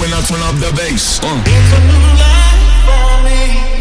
when 0.00 0.12
I 0.12 0.20
turn 0.22 0.42
up 0.42 0.54
the 0.56 0.72
bass. 0.76 1.20
Uh. 1.22 1.42
It's 1.46 1.72
a 1.72 1.80
new 1.88 2.06
life 2.20 2.64
for 2.86 3.24
me. 3.24 3.75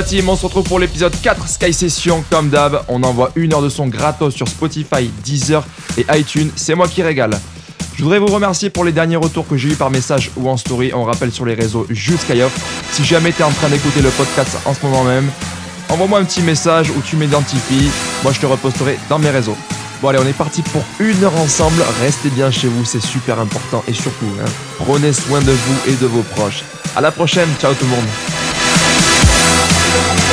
La 0.00 0.06
team, 0.06 0.30
on 0.30 0.36
se 0.36 0.46
retrouve 0.46 0.64
pour 0.64 0.78
l'épisode 0.78 1.14
4 1.20 1.46
Sky 1.46 1.74
Session 1.74 2.24
comme 2.30 2.48
d'hab. 2.48 2.84
On 2.88 3.02
envoie 3.02 3.32
une 3.34 3.52
heure 3.52 3.60
de 3.60 3.68
son 3.68 3.86
gratos 3.86 4.34
sur 4.34 4.48
Spotify, 4.48 5.10
Deezer 5.22 5.62
et 5.98 6.06
iTunes. 6.18 6.50
C'est 6.56 6.74
moi 6.74 6.88
qui 6.88 7.02
régale. 7.02 7.38
Je 7.96 8.02
voudrais 8.02 8.18
vous 8.18 8.28
remercier 8.28 8.70
pour 8.70 8.84
les 8.84 8.92
derniers 8.92 9.16
retours 9.16 9.46
que 9.46 9.58
j'ai 9.58 9.68
eu 9.68 9.74
par 9.74 9.90
message 9.90 10.30
ou 10.38 10.48
en 10.48 10.56
story. 10.56 10.90
On 10.94 11.04
rappelle 11.04 11.30
sur 11.30 11.44
les 11.44 11.52
réseaux 11.52 11.86
Skyoff. 11.92 12.50
Si 12.92 13.04
jamais 13.04 13.32
t'es 13.32 13.42
en 13.42 13.50
train 13.50 13.68
d'écouter 13.68 14.00
le 14.00 14.08
podcast 14.08 14.56
en 14.64 14.72
ce 14.72 14.80
moment 14.86 15.04
même, 15.04 15.30
envoie-moi 15.90 16.20
un 16.20 16.24
petit 16.24 16.40
message 16.40 16.88
où 16.88 17.02
tu 17.02 17.16
m'identifies. 17.16 17.90
Moi 18.22 18.32
je 18.32 18.40
te 18.40 18.46
reposterai 18.46 18.98
dans 19.10 19.18
mes 19.18 19.30
réseaux. 19.30 19.56
Bon 20.00 20.08
allez, 20.08 20.18
on 20.18 20.26
est 20.26 20.32
parti 20.32 20.62
pour 20.62 20.82
une 20.98 21.22
heure 21.24 21.36
ensemble. 21.36 21.82
Restez 22.00 22.30
bien 22.30 22.50
chez 22.50 22.68
vous, 22.68 22.86
c'est 22.86 23.02
super 23.02 23.38
important. 23.38 23.84
Et 23.86 23.92
surtout, 23.92 24.32
hein, 24.40 24.48
prenez 24.78 25.12
soin 25.12 25.40
de 25.40 25.52
vous 25.52 25.92
et 25.92 25.94
de 25.96 26.06
vos 26.06 26.22
proches. 26.22 26.64
À 26.96 27.02
la 27.02 27.10
prochaine, 27.10 27.48
ciao 27.60 27.74
tout 27.74 27.84
le 27.84 27.90
monde. 27.90 28.49
Thank 29.92 30.24
you. 30.24 30.29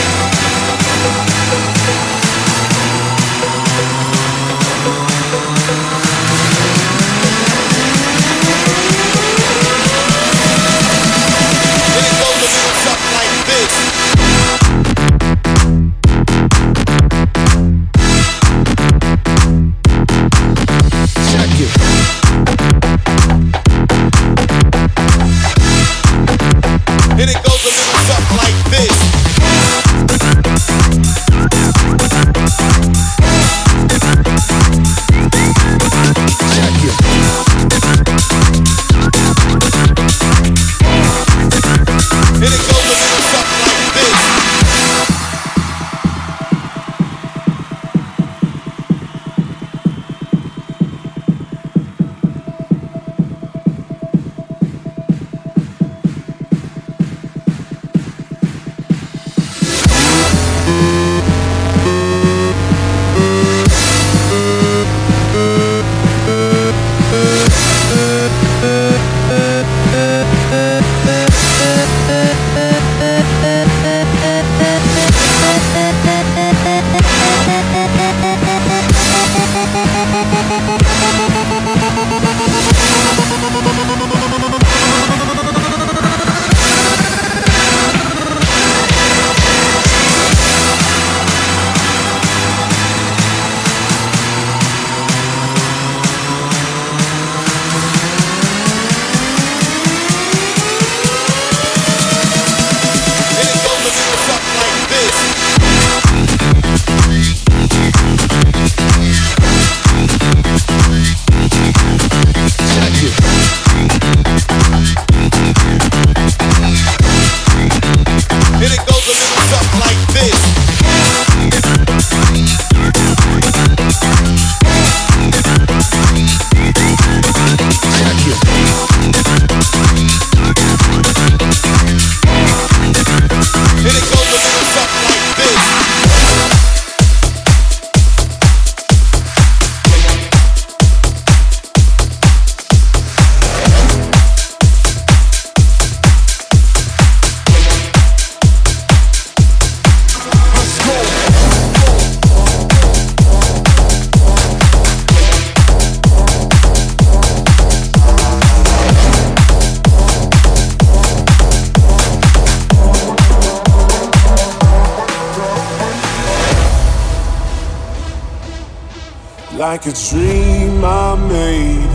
Like 169.71 169.85
a 169.85 169.91
dream 170.11 170.81
I 170.81 171.15
made. 171.27 171.91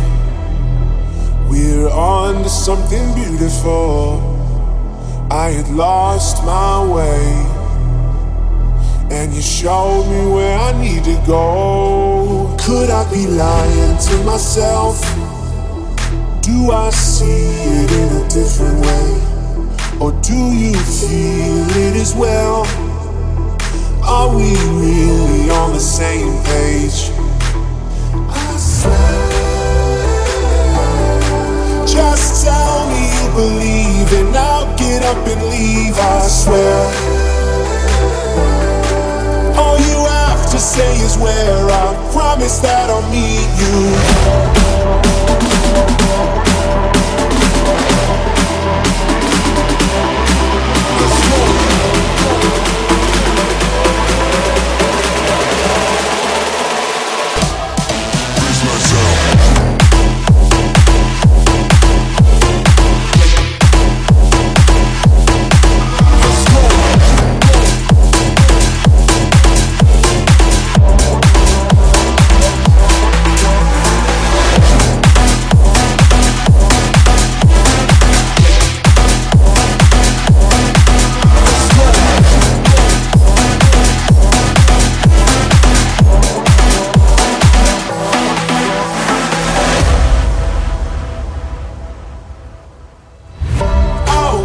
We're 1.48 1.88
on 1.88 2.42
to 2.42 2.50
something 2.50 3.14
beautiful. 3.14 4.20
I 5.30 5.48
had 5.56 5.68
lost 5.70 6.44
my 6.44 6.74
way, 6.96 7.24
and 9.10 9.32
you 9.32 9.40
showed 9.40 10.04
me 10.12 10.20
where 10.34 10.58
I 10.58 10.70
need 10.84 11.04
to 11.04 11.18
go. 11.26 12.54
Could 12.60 12.90
I 12.90 13.10
be 13.10 13.26
lying 13.26 13.96
to 14.06 14.14
myself? 14.24 15.00
Do 16.42 16.72
I 16.72 16.90
see 16.90 17.48
it 17.80 17.90
in 18.02 18.08
a 18.22 18.24
different 18.28 18.78
way? 18.86 19.08
Or 19.98 20.12
do 20.20 20.40
you 20.64 20.74
feel 21.00 21.64
it 21.86 21.96
as 21.96 22.14
well? 22.14 22.66
Are 24.04 24.28
we 24.36 24.50
really 24.82 25.48
on 25.48 25.72
the 25.72 25.80
same 25.80 26.34
page? 26.44 27.21
Just 31.92 32.46
tell 32.46 32.88
me 32.88 33.02
you 33.12 33.28
believe 33.34 34.10
and 34.14 34.34
I'll 34.34 34.74
get 34.78 35.02
up 35.04 35.26
and 35.28 35.42
leave, 35.50 35.94
I 35.94 36.26
swear. 36.26 36.86
All 39.58 39.78
you 39.78 40.06
have 40.08 40.50
to 40.52 40.58
say 40.58 40.96
is 41.00 41.18
where 41.18 41.68
I 41.68 42.10
promise 42.10 42.60
that 42.60 42.88
I'll 42.88 43.02
meet 43.12 43.50
you. 43.60 44.72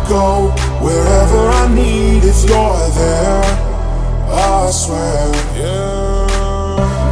go 0.08 0.52
wherever 0.80 1.50
I 1.50 1.68
need 1.74 2.24
if 2.24 2.48
you're 2.48 2.90
there. 2.96 3.44
I 4.32 4.70
swear. 4.72 5.32
Yeah. 5.56 6.28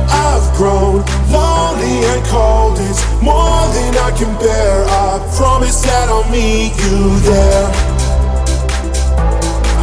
I've 0.08 0.48
grown 0.56 1.04
lonely 1.30 2.06
and 2.12 2.26
cold. 2.28 2.78
It's 2.80 3.04
more 3.22 3.64
than 3.76 3.98
I 3.98 4.12
can 4.18 4.32
bear. 4.40 4.86
I 4.86 5.20
promise 5.36 5.82
that 5.84 6.08
I'll 6.10 6.30
meet 6.32 6.74
you 6.86 7.20
there. 7.20 7.68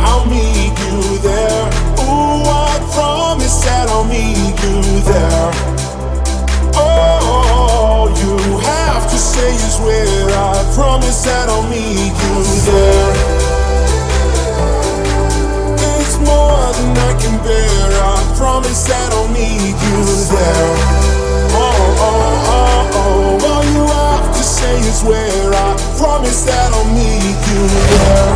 I'll 0.08 0.26
meet 0.26 0.74
you 0.84 1.18
there. 1.18 1.64
Ooh, 2.00 2.44
I 2.48 2.72
promise 2.94 3.62
that 3.64 3.88
I'll 3.88 4.04
meet 4.04 4.56
you 4.64 5.00
there. 5.04 5.50
Oh, 6.74 8.08
you 8.20 8.61
have 8.87 9.06
to 9.11 9.19
say 9.19 9.55
is 9.55 9.79
where 9.81 10.29
I 10.31 10.55
promise 10.75 11.23
that 11.25 11.49
I'll 11.49 11.69
meet 11.69 12.14
you 12.25 12.37
there. 12.69 13.14
It's 16.00 16.17
more 16.19 16.67
than 16.79 16.90
I 17.08 17.12
can 17.23 17.37
bear. 17.46 17.88
I 18.02 18.19
promise 18.37 18.84
that 18.88 19.12
I'll 19.12 19.29
meet 19.29 19.76
you 19.87 20.00
there. 20.34 20.75
Oh, 21.55 21.62
oh, 22.08 22.50
oh, 22.56 22.99
oh. 23.00 23.49
All 23.50 23.64
you 23.76 23.84
have 23.87 24.29
to 24.37 24.43
say 24.43 24.76
is 24.81 25.02
where 25.05 25.49
I 25.55 25.76
promise 25.99 26.44
that 26.44 26.73
I'll 26.73 26.90
meet 26.93 27.38
you 27.50 27.62
there. 27.90 28.32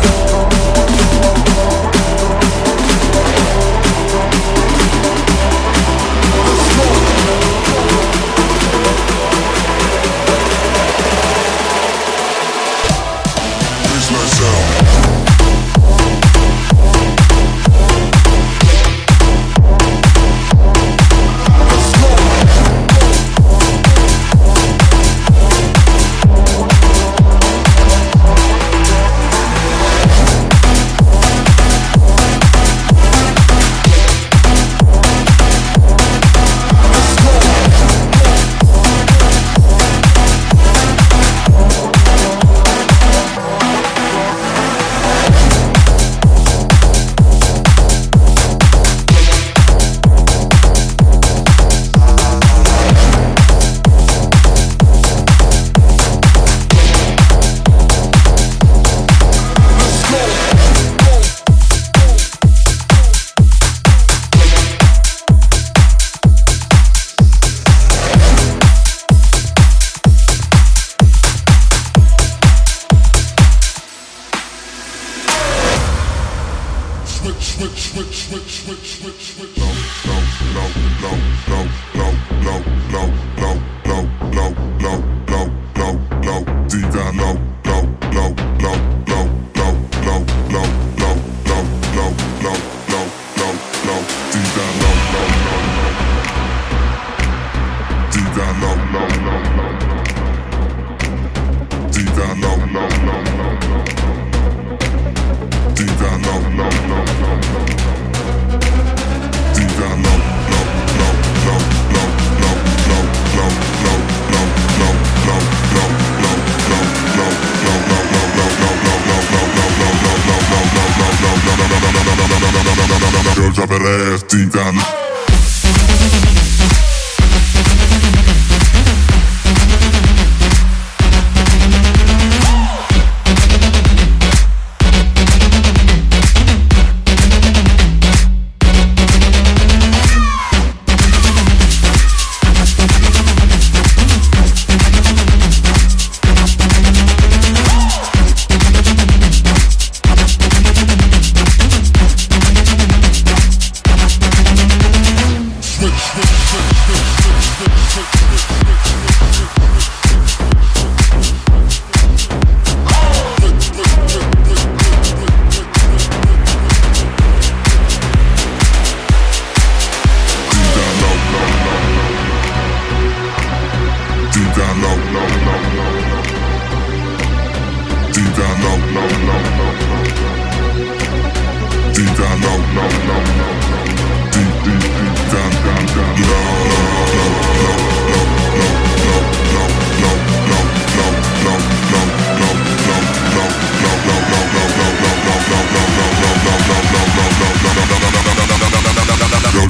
Yo 178.37 178.43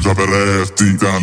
ya 0.00 0.14
veré, 0.14 0.66
titan. 0.74 1.22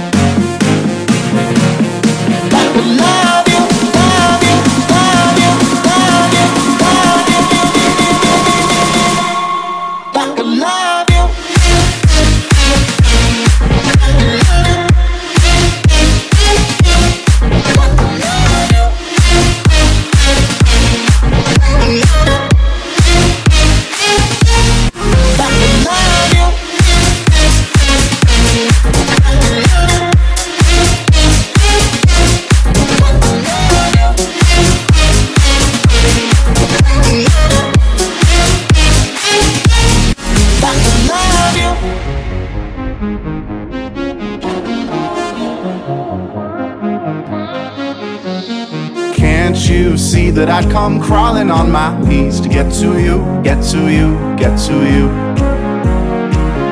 I'd 50.51 50.69
come 50.69 51.01
crawling 51.01 51.49
on 51.49 51.71
my 51.71 51.97
knees 52.01 52.41
to 52.41 52.49
get 52.49 52.73
to 52.81 52.99
you, 52.99 53.23
get 53.41 53.63
to 53.71 53.87
you, 53.89 54.19
get 54.35 54.59
to 54.67 54.73
you? 54.83 55.07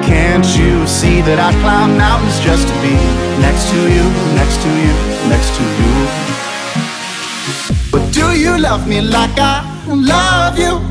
Can't 0.04 0.46
you 0.60 0.86
see 0.86 1.22
that 1.22 1.40
I'd 1.40 1.56
climb 1.64 1.96
mountains 1.96 2.38
just 2.44 2.68
to 2.68 2.76
be 2.84 2.92
next 3.40 3.72
to 3.72 3.80
you, 3.88 4.04
next 4.36 4.60
to 4.64 4.72
you, 4.84 4.94
next 5.32 5.56
to 5.56 5.64
you? 5.80 5.94
But 7.90 8.12
do 8.12 8.38
you 8.38 8.60
love 8.60 8.86
me 8.86 9.00
like 9.00 9.40
I 9.40 9.64
love 9.88 10.60
you? 10.60 10.84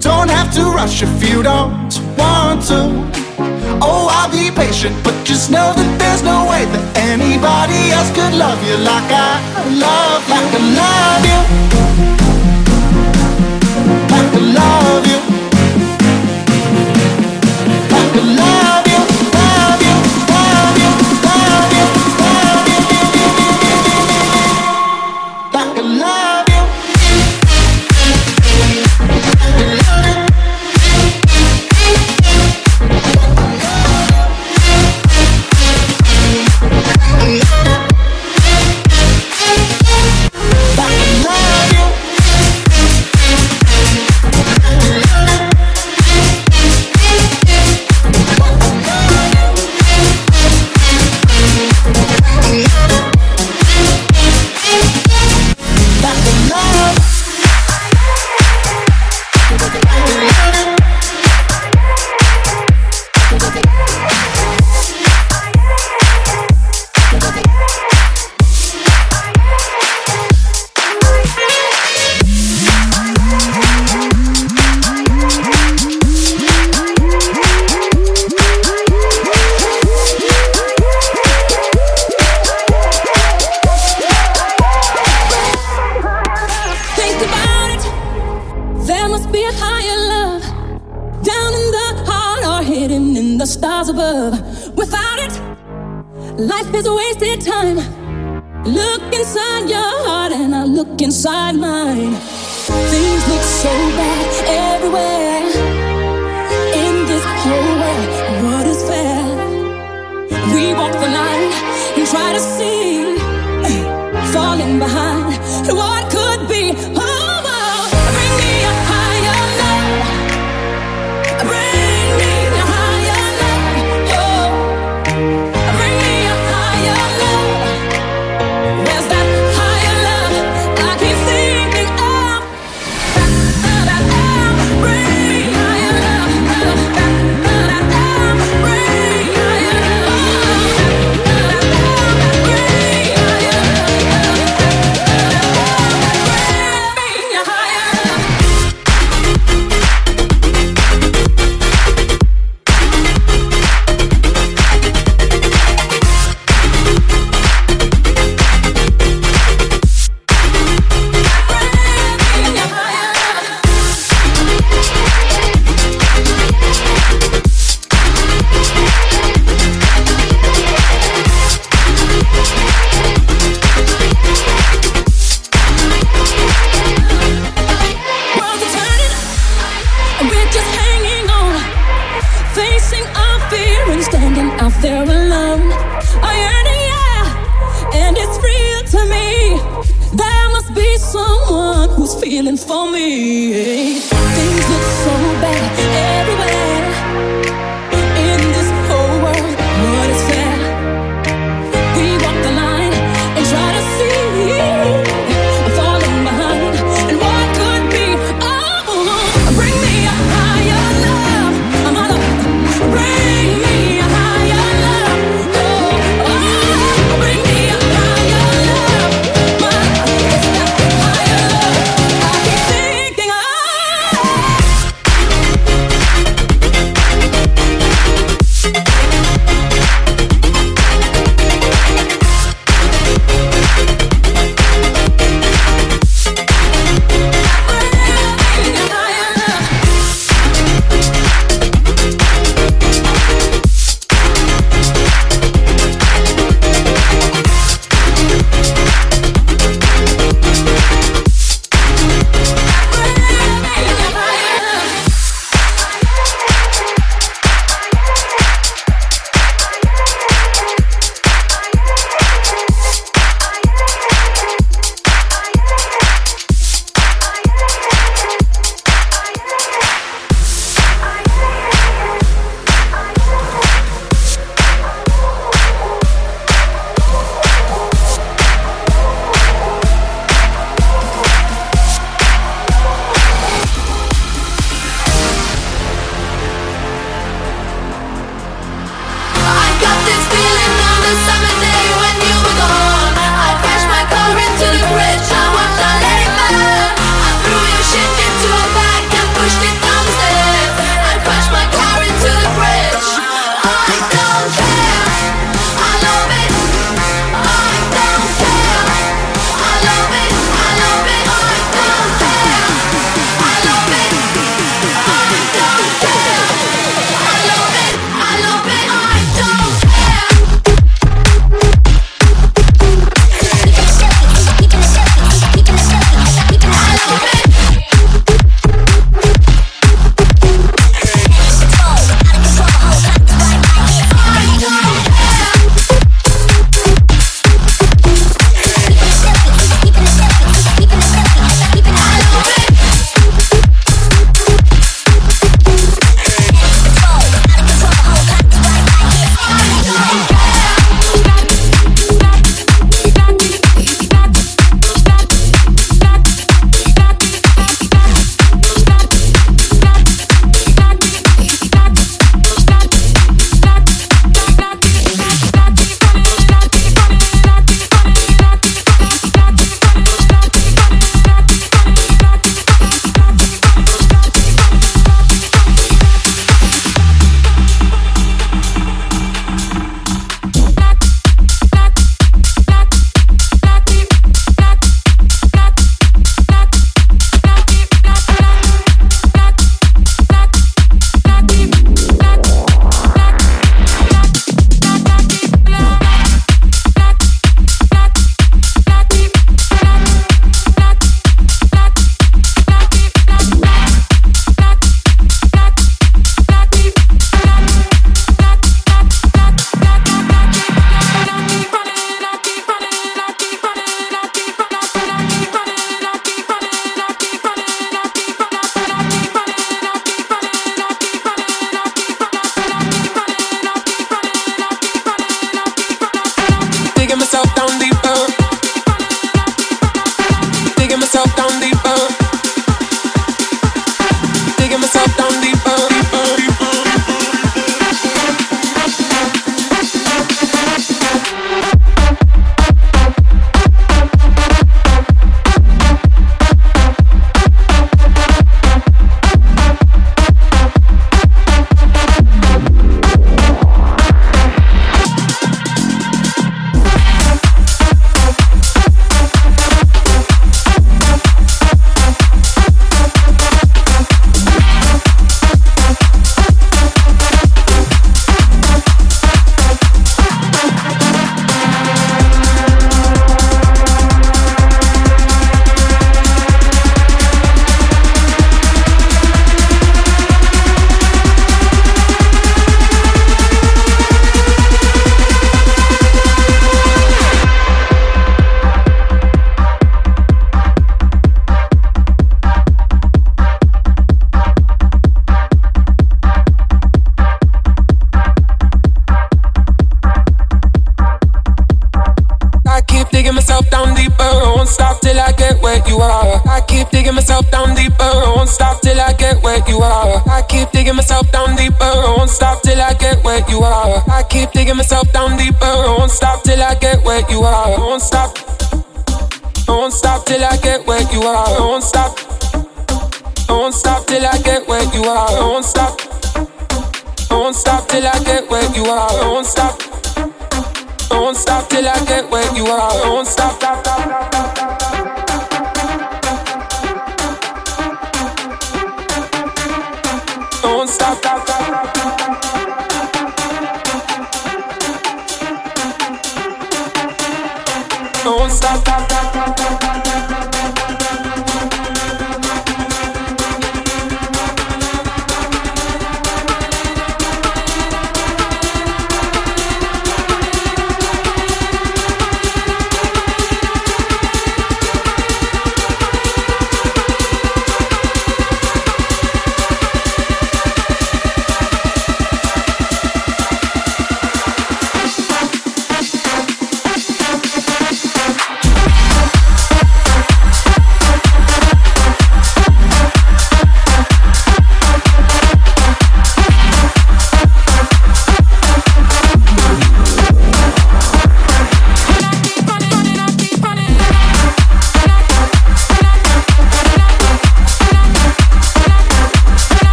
Don't 0.00 0.30
have 0.30 0.52
to 0.54 0.64
rush 0.64 1.04
if 1.04 1.14
you 1.22 1.44
don't 1.44 1.94
want 2.18 2.66
to. 2.74 2.90
Oh, 3.86 4.10
I'll 4.10 4.32
be 4.34 4.50
patient, 4.50 4.96
but 5.04 5.14
just 5.24 5.48
know 5.48 5.72
that 5.78 5.90
there's 6.00 6.24
no 6.24 6.42
way 6.50 6.64
that 6.64 6.84
anybody 6.98 7.94
else 7.94 8.10
could 8.10 8.34
love 8.34 8.58
you 8.66 8.76
like 8.82 9.10
I 9.14 9.49
love, 9.68 10.28
like 10.28 10.54
I 10.54 10.60
love 10.80 11.24
you. 11.30 11.40
Like 14.12 14.34
I 14.34 14.42
love 14.58 15.06
you. 15.06 15.18
Like 17.90 18.14
I 18.16 18.22
love 18.40 18.79